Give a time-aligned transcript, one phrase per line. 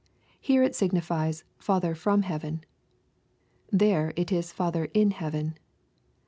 [0.39, 2.63] Here it signifies" Futlicr from heaven."
[3.71, 5.59] There it is" Father in heaven."